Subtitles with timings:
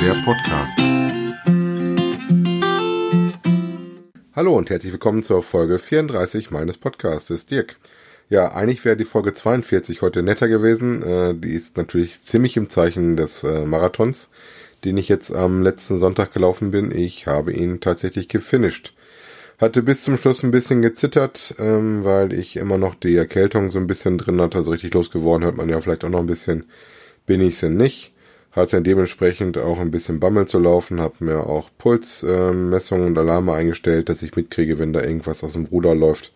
[0.00, 0.78] der Podcast.
[4.34, 7.46] Hallo und herzlich willkommen zur Folge 34 meines Podcastes.
[7.46, 7.76] Dirk.
[8.28, 11.02] Ja, eigentlich wäre die Folge 42 heute netter gewesen.
[11.02, 14.28] Äh, die ist natürlich ziemlich im Zeichen des äh, Marathons,
[14.84, 16.96] den ich jetzt am letzten Sonntag gelaufen bin.
[16.96, 18.94] Ich habe ihn tatsächlich gefinisht.
[19.58, 23.80] Hatte bis zum Schluss ein bisschen gezittert, ähm, weil ich immer noch die Erkältung so
[23.80, 24.58] ein bisschen drin hatte.
[24.58, 26.66] Also richtig losgeworden hört man ja vielleicht auch noch ein bisschen.
[27.26, 28.12] Bin ich es nicht.
[28.58, 33.52] Hatte dementsprechend auch ein bisschen Bammel zu laufen, habe mir auch Pulsmessungen äh, und Alarme
[33.52, 36.32] eingestellt, dass ich mitkriege, wenn da irgendwas aus dem Ruder läuft,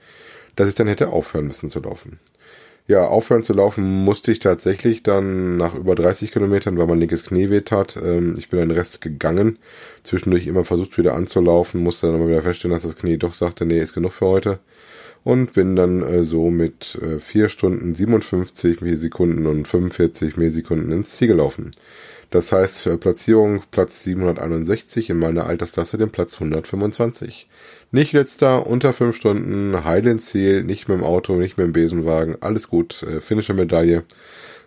[0.54, 2.20] dass ich dann hätte aufhören müssen zu laufen.
[2.88, 7.24] Ja, aufhören zu laufen musste ich tatsächlich dann nach über 30 Kilometern, weil mein linkes
[7.24, 7.96] Knie weh tat.
[7.96, 9.58] Ähm, ich bin den Rest gegangen,
[10.02, 13.66] zwischendurch immer versucht wieder anzulaufen, musste dann aber wieder feststellen, dass das Knie doch sagte,
[13.66, 14.58] nee, ist genug für heute.
[15.24, 21.16] Und bin dann äh, so mit äh, 4 Stunden 57 Millisekunden und 45 Millisekunden ins
[21.16, 21.70] Ziel gelaufen.
[22.32, 27.46] Das heißt, Platzierung Platz 761 in meiner Altersklasse den Platz 125.
[27.90, 31.74] Nicht letzter, unter 5 Stunden, heil ins Ziel, nicht mit dem Auto, nicht mit dem
[31.74, 34.04] Besenwagen, alles gut, äh, finnische Medaille.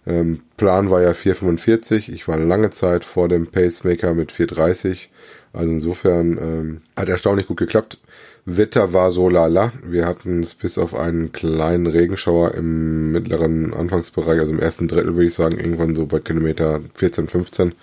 [0.08, 2.12] Ähm, Plan war ja 4,45.
[2.12, 5.08] Ich war lange Zeit vor dem Pacemaker mit 4,30.
[5.54, 7.98] Also insofern ähm, hat erstaunlich gut geklappt.
[8.46, 9.72] Wetter war so lala.
[9.84, 15.16] Wir hatten es bis auf einen kleinen Regenschauer im mittleren Anfangsbereich, also im ersten Drittel
[15.16, 17.74] würde ich sagen, irgendwann so bei Kilometer 14, 15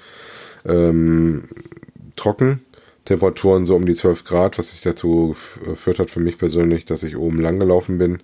[0.66, 1.48] ähm,
[2.14, 2.60] trocken.
[3.04, 7.02] Temperaturen so um die 12 Grad, was sich dazu geführt hat für mich persönlich, dass
[7.02, 8.20] ich oben lang gelaufen bin.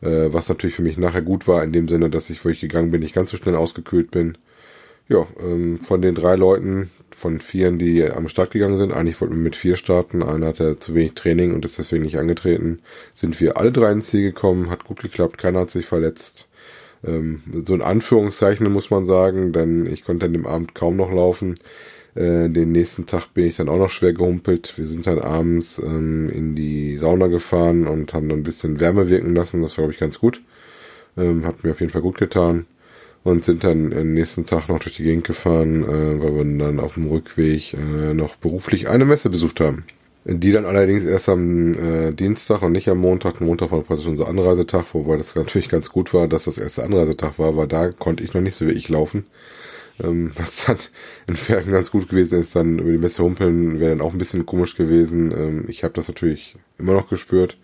[0.00, 2.60] Äh, was natürlich für mich nachher gut war, in dem Sinne, dass ich, wo ich
[2.60, 4.38] gegangen bin, nicht ganz so schnell ausgekühlt bin.
[5.08, 9.34] Ja, ähm, von den drei Leuten, von vieren, die am Start gegangen sind, eigentlich wollten
[9.34, 12.80] wir mit vier starten, einer hatte zu wenig Training und ist deswegen nicht angetreten,
[13.14, 16.46] sind wir alle drei ins Ziel gekommen, hat gut geklappt, keiner hat sich verletzt.
[17.04, 21.10] Ähm, so in Anführungszeichen muss man sagen, denn ich konnte an dem Abend kaum noch
[21.12, 21.56] laufen.
[22.18, 24.74] Äh, den nächsten Tag bin ich dann auch noch schwer gehumpelt.
[24.76, 29.08] Wir sind dann abends ähm, in die Sauna gefahren und haben dann ein bisschen Wärme
[29.08, 29.62] wirken lassen.
[29.62, 30.42] Das war, glaube ich, ganz gut.
[31.16, 32.66] Ähm, hat mir auf jeden Fall gut getan
[33.22, 36.80] und sind dann am nächsten Tag noch durch die Gegend gefahren, äh, weil wir dann
[36.80, 39.84] auf dem Rückweg äh, noch beruflich eine Messe besucht haben.
[40.24, 43.40] Die dann allerdings erst am äh, Dienstag und nicht am Montag.
[43.40, 47.38] Montag war praktisch unser Anreisetag, wobei das natürlich ganz gut war, dass das erste Anreisetag
[47.38, 49.24] war, weil da konnte ich noch nicht so wie ich laufen.
[50.02, 50.78] Ähm, was dann
[51.26, 54.18] in Fergen ganz gut gewesen ist, dann über die Messe humpeln wäre dann auch ein
[54.18, 55.32] bisschen komisch gewesen.
[55.32, 57.58] Ähm, ich habe das natürlich immer noch gespürt,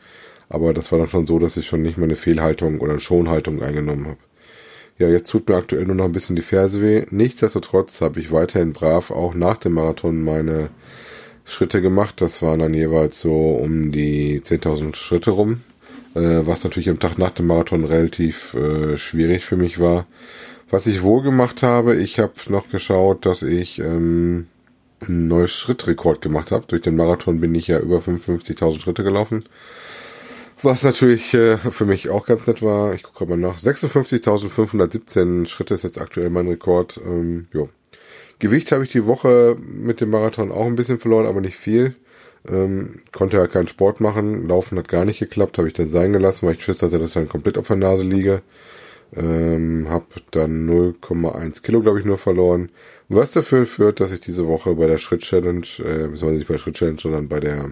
[0.48, 3.00] aber das war dann schon so, dass ich schon nicht mehr eine Fehlhaltung oder eine
[3.00, 4.18] Schonhaltung eingenommen habe.
[4.98, 7.04] Ja, jetzt tut mir aktuell nur noch ein bisschen die Ferse weh.
[7.10, 10.70] Nichtsdestotrotz habe ich weiterhin brav auch nach dem Marathon meine
[11.44, 12.20] Schritte gemacht.
[12.20, 15.62] Das waren dann jeweils so um die 10.000 Schritte rum,
[16.14, 20.06] äh, was natürlich am Tag nach dem Marathon relativ äh, schwierig für mich war.
[20.70, 24.46] Was ich wohl gemacht habe, ich habe noch geschaut, dass ich ähm,
[25.00, 26.64] einen neuen Schrittrekord gemacht habe.
[26.66, 29.44] Durch den Marathon bin ich ja über 55.000 Schritte gelaufen.
[30.62, 35.74] Was natürlich äh, für mich auch ganz nett war, ich gucke mal nach, 56.517 Schritte
[35.74, 36.98] ist jetzt aktuell mein Rekord.
[37.04, 37.68] Ähm, jo.
[38.38, 41.94] Gewicht habe ich die Woche mit dem Marathon auch ein bisschen verloren, aber nicht viel.
[42.48, 46.12] Ähm, konnte ja keinen Sport machen, Laufen hat gar nicht geklappt, habe ich dann sein
[46.12, 48.42] gelassen, weil ich Schiss hatte, dass ich dann komplett auf der Nase liege.
[49.16, 52.70] Ähm, habe dann 0,1 Kilo, glaube ich, nur verloren.
[53.08, 56.60] Was dafür führt, dass ich diese Woche bei der Schritt-Challenge, äh, beziehungsweise nicht bei der
[56.60, 57.70] Schritt-Challenge, sondern bei der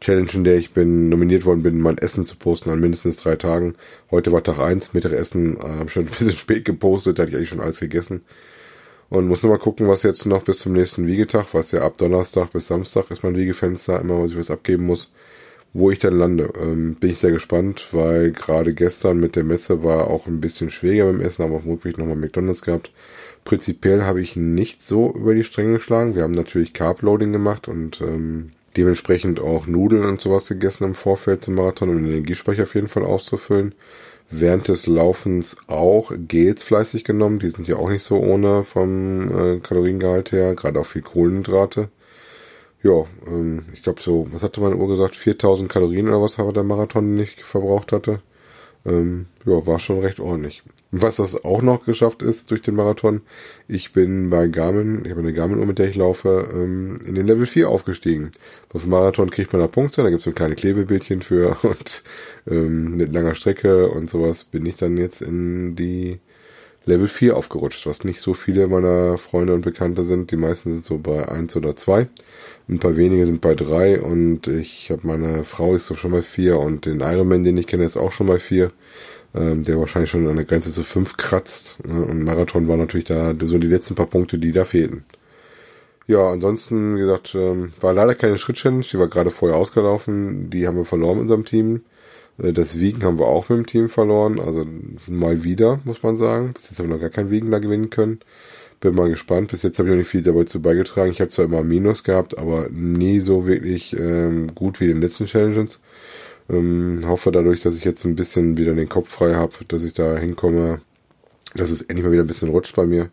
[0.00, 3.36] Challenge, in der ich bin, nominiert worden bin, mein Essen zu posten an mindestens drei
[3.36, 3.74] Tagen.
[4.10, 7.30] Heute war Tag eins, Mittagessen äh, habe ich schon ein bisschen spät gepostet, da hatte
[7.30, 8.22] ich eigentlich schon alles gegessen.
[9.10, 11.98] Und muss nur mal gucken, was jetzt noch bis zum nächsten Wiegetag, was ja ab
[11.98, 15.10] Donnerstag bis Samstag ist mein Wiegefenster, immer was ich was abgeben muss,
[15.72, 16.52] wo ich dann lande.
[16.60, 20.70] Ähm, bin ich sehr gespannt, weil gerade gestern mit der Messe war auch ein bisschen
[20.70, 22.90] schwieriger beim Essen, aber Rückweg nochmal McDonalds gehabt.
[23.44, 26.14] Prinzipiell habe ich nicht so über die Stränge geschlagen.
[26.14, 31.44] Wir haben natürlich Carb-Loading gemacht und ähm, dementsprechend auch Nudeln und sowas gegessen im Vorfeld
[31.44, 33.74] zum Marathon, um den Energiespeicher auf jeden Fall auszufüllen.
[34.32, 39.56] Während des Laufens auch Gels fleißig genommen, die sind ja auch nicht so ohne vom
[39.56, 41.88] äh, Kaloriengehalt her, gerade auch viel Kohlenhydrate.
[42.82, 46.52] Ja, ähm, ich glaube so, was hatte meine Uhr gesagt, 4000 Kalorien oder was aber
[46.52, 48.20] der Marathon nicht verbraucht hatte.
[48.86, 50.62] Ähm, ja, war schon recht ordentlich.
[50.90, 53.20] Was das auch noch geschafft ist durch den Marathon,
[53.68, 57.26] ich bin bei Garmin, ich habe eine Garmin-Uhr, mit der ich laufe, ähm, in den
[57.26, 58.32] Level 4 aufgestiegen.
[58.72, 62.02] Auf dem Marathon kriegt man da Punkte, da gibt es so kleine Klebebildchen für und
[62.50, 66.20] ähm, mit langer Strecke und sowas bin ich dann jetzt in die
[66.90, 70.30] Level 4 aufgerutscht, was nicht so viele meiner Freunde und Bekannte sind.
[70.30, 72.08] Die meisten sind so bei 1 oder 2.
[72.68, 76.22] Ein paar wenige sind bei 3 und ich habe meine Frau ist doch schon bei
[76.22, 78.70] 4 und den Ironman, den ich kenne, ist auch schon bei 4
[79.34, 81.78] ähm, der wahrscheinlich schon an der Grenze zu fünf kratzt.
[81.86, 82.02] Ne?
[82.02, 85.04] Und Marathon war natürlich da so die letzten paar Punkte, die da fehlten.
[86.06, 90.66] Ja, ansonsten, wie gesagt, ähm, war leider keine Schritt-Challenge, die war gerade vorher ausgelaufen, die
[90.66, 91.82] haben wir verloren in unserem Team.
[92.42, 94.66] Äh, das Wiegen haben wir auch mit dem Team verloren, also
[95.06, 96.52] mal wieder, muss man sagen.
[96.54, 98.20] Bis jetzt haben wir noch gar kein Wiegen da gewinnen können.
[98.80, 99.50] Bin mal gespannt.
[99.50, 101.10] Bis jetzt habe ich noch nicht viel dabei zu beigetragen.
[101.10, 105.02] Ich habe zwar immer Minus gehabt, aber nie so wirklich ähm, gut wie in den
[105.02, 105.80] letzten Challenges.
[106.48, 109.92] Ähm, hoffe dadurch, dass ich jetzt ein bisschen wieder den Kopf frei habe, dass ich
[109.92, 110.80] da hinkomme,
[111.54, 113.10] dass es endlich mal wieder ein bisschen rutscht bei mir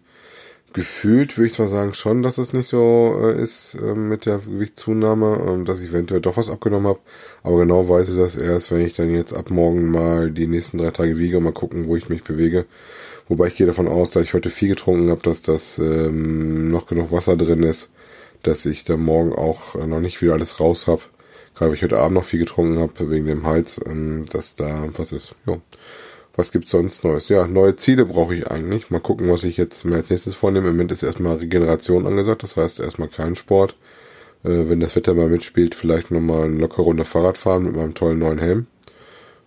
[0.74, 4.40] gefühlt würde ich zwar sagen schon, dass es nicht so äh, ist äh, mit der
[4.40, 7.00] Gewichtszunahme, äh, dass ich eventuell doch was abgenommen habe.
[7.44, 10.78] Aber genau weiß ich das erst, wenn ich dann jetzt ab morgen mal die nächsten
[10.78, 12.66] drei Tage wiege, mal gucken, wo ich mich bewege.
[13.28, 16.88] Wobei ich gehe davon aus, da ich heute viel getrunken habe, dass das ähm, noch
[16.88, 17.90] genug Wasser drin ist,
[18.44, 21.02] dass ich da morgen auch äh, noch nicht wieder alles raus habe.
[21.56, 24.88] Gerade weil ich heute Abend noch viel getrunken habe wegen dem Hals, ähm, dass da
[24.94, 25.36] was ist.
[25.46, 25.58] Ja.
[26.38, 27.30] Was gibt's sonst Neues?
[27.30, 28.92] Ja, neue Ziele brauche ich eigentlich.
[28.92, 30.68] Mal gucken, was ich jetzt mir als nächstes vornehme.
[30.68, 33.75] Im Moment ist erstmal Regeneration angesagt, das heißt erstmal kein Sport.
[34.44, 37.95] Äh, wenn das Wetter mal mitspielt, vielleicht nochmal ein locker Runde Fahrrad fahren mit meinem
[37.95, 38.68] tollen neuen Helm.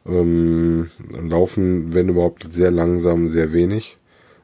[0.04, 3.96] Ähm, laufen, wenn überhaupt, sehr langsam, sehr wenig.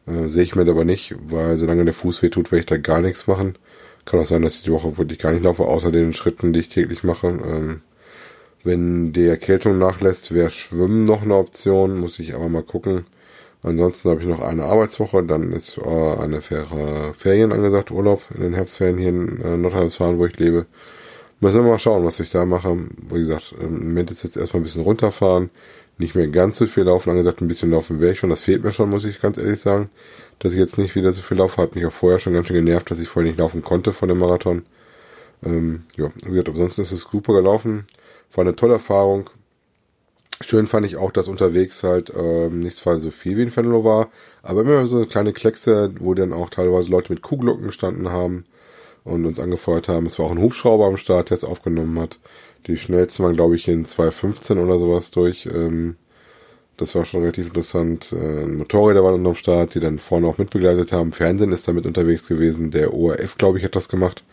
[0.06, 2.76] Äh, Sehe ich mir aber nicht, weil solange der Fuß weh tut, werde ich da
[2.76, 3.56] gar nichts machen.
[4.04, 6.60] Kann auch sein, dass ich die Woche wirklich gar nicht laufe, außer den Schritten, die
[6.60, 7.26] ich täglich mache.
[7.26, 7.82] Ähm,
[8.66, 13.06] wenn die Erkältung nachlässt, wäre Schwimmen noch eine Option, muss ich aber mal gucken.
[13.62, 18.42] Ansonsten habe ich noch eine Arbeitswoche, dann ist äh, eine faire Ferien angesagt, Urlaub in
[18.42, 20.66] den Herbstferien hier in äh, Nordrhein-Westfalen, wo ich lebe.
[21.40, 22.76] Müssen wir mal schauen, was ich da mache.
[23.10, 25.50] Wie gesagt, im Moment ist jetzt erstmal ein bisschen runterfahren,
[25.98, 27.10] nicht mehr ganz so viel laufen.
[27.10, 28.30] Angesagt, ein bisschen laufen wäre ich schon.
[28.30, 29.90] Das fehlt mir schon, muss ich ganz ehrlich sagen,
[30.38, 31.60] dass ich jetzt nicht wieder so viel laufe.
[31.60, 34.08] Hat mich auch vorher schon ganz schön genervt, dass ich vorher nicht laufen konnte von
[34.08, 34.62] dem Marathon.
[35.44, 37.86] Ähm, ja, wie gesagt, ansonsten ist es super gelaufen.
[38.34, 39.30] War eine tolle Erfahrung.
[40.42, 43.84] Schön fand ich auch, dass unterwegs halt ähm, nicht zwar so viel wie in Venlo
[43.84, 44.10] war,
[44.42, 48.44] aber immer so kleine Kleckse, wo dann auch teilweise Leute mit Kuhglocken gestanden haben
[49.04, 50.04] und uns angefeuert haben.
[50.04, 52.18] Es war auch ein Hubschrauber am Start, der es aufgenommen hat.
[52.66, 55.46] Die schnellsten waren, glaube ich, in 2.15 oder sowas durch.
[55.46, 55.96] Ähm,
[56.76, 58.12] das war schon relativ interessant.
[58.12, 61.12] Äh, Motorräder waren am Start, die dann vorne auch mitbegleitet haben.
[61.12, 62.70] Fernsehen ist damit unterwegs gewesen.
[62.70, 64.24] Der ORF, glaube ich, hat das gemacht.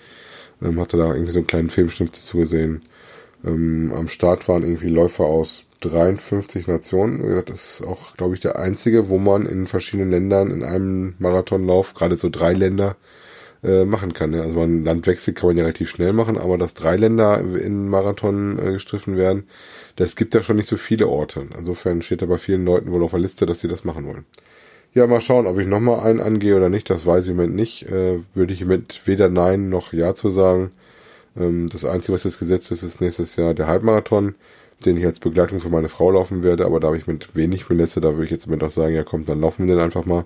[0.62, 2.81] Ähm, hatte da irgendwie so einen kleinen Filmschnitt dazu gesehen.
[3.45, 7.44] Ähm, am Start waren irgendwie Läufer aus 53 Nationen.
[7.45, 11.94] Das ist auch, glaube ich, der einzige, wo man in verschiedenen Ländern in einem Marathonlauf,
[11.94, 12.95] gerade so drei Länder,
[13.63, 14.34] äh, machen kann.
[14.36, 18.60] Also man Landwechsel kann man ja relativ schnell machen, aber dass drei Länder in Marathon
[18.60, 19.48] äh, gestriffen werden,
[19.96, 21.48] das gibt ja schon nicht so viele Orte.
[21.57, 24.25] Insofern steht da bei vielen Leuten wohl auf der Liste, dass sie das machen wollen.
[24.94, 27.56] Ja, mal schauen, ob ich nochmal einen angehe oder nicht, das weiß ich im Moment
[27.56, 27.84] nicht.
[27.89, 30.72] Äh, würde ich mit weder Nein noch Ja zu sagen.
[31.38, 34.35] Ähm, das Einzige, was jetzt gesetzt ist, ist nächstes Jahr der Halbmarathon,
[34.85, 37.69] den ich als Begleitung für meine Frau laufen werde, aber da habe ich mit wenig
[37.69, 40.06] Melesse, da würde ich jetzt mit auch sagen, ja komm, dann laufen wir den einfach
[40.06, 40.25] mal.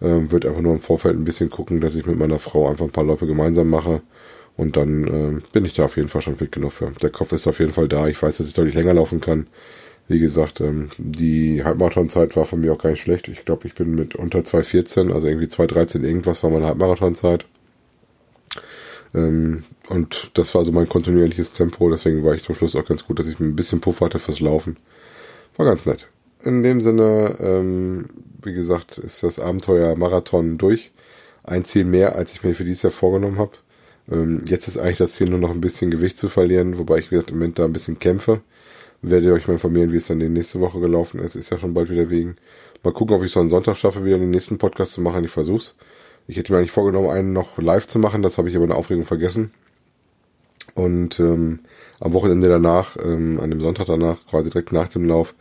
[0.00, 2.84] Ähm, wird einfach nur im Vorfeld ein bisschen gucken, dass ich mit meiner Frau einfach
[2.86, 4.02] ein paar Läufe gemeinsam mache.
[4.56, 5.04] Und dann
[5.38, 6.90] äh, bin ich da auf jeden Fall schon fit genug für.
[7.02, 8.08] Der Kopf ist auf jeden Fall da.
[8.08, 9.46] Ich weiß, dass ich deutlich länger laufen kann.
[10.08, 13.28] Wie gesagt, ähm, die Halbmarathonzeit war von mir auch gar nicht schlecht.
[13.28, 17.46] Ich glaube, ich bin mit unter 2,14, also irgendwie 2,13 irgendwas war meine Halbmarathonzeit.
[19.14, 23.04] Ähm, und das war so mein kontinuierliches Tempo, deswegen war ich zum Schluss auch ganz
[23.04, 24.76] gut, dass ich ein bisschen Puff hatte fürs Laufen.
[25.56, 26.08] War ganz nett.
[26.42, 28.08] In dem Sinne, ähm,
[28.42, 30.92] wie gesagt, ist das Abenteuer Marathon durch.
[31.44, 33.52] Ein Ziel mehr, als ich mir für dieses Jahr vorgenommen habe.
[34.10, 37.10] Ähm, jetzt ist eigentlich das Ziel nur noch ein bisschen Gewicht zu verlieren, wobei ich
[37.10, 38.40] wie gesagt, im Moment da ein bisschen kämpfe.
[39.02, 41.34] Werdet ihr euch mal informieren, wie es dann die nächste Woche gelaufen ist.
[41.34, 42.36] Ist ja schon bald wieder wegen.
[42.82, 45.24] Mal gucken, ob ich so einen Sonntag schaffe, wieder den nächsten Podcast zu machen.
[45.24, 45.74] Ich versuch's.
[46.26, 48.70] Ich hätte mir eigentlich vorgenommen, einen noch live zu machen, das habe ich aber in
[48.70, 49.52] der Aufregung vergessen.
[50.74, 51.60] Und ähm,
[52.00, 55.34] am Wochenende danach, ähm, an dem Sonntag danach, quasi direkt nach dem Lauf,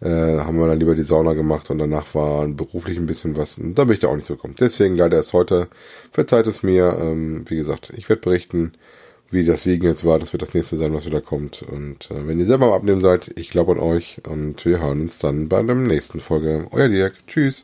[0.00, 3.58] äh, haben wir dann lieber die Sauna gemacht und danach war beruflich ein bisschen was.
[3.58, 4.54] Und da bin ich da auch nicht so gekommen.
[4.58, 5.68] Deswegen leider erst heute.
[6.12, 6.96] Verzeiht es mir.
[7.00, 8.72] Ähm, wie gesagt, ich werde berichten,
[9.30, 10.18] wie das Wiegen jetzt war.
[10.18, 11.62] Das wird das nächste sein, was wieder kommt.
[11.62, 14.20] Und äh, wenn ihr selber am Abnehmen seid, ich glaube an euch.
[14.28, 16.68] Und wir hören uns dann bei der nächsten Folge.
[16.70, 17.14] Euer Dirk.
[17.26, 17.56] Tschüss.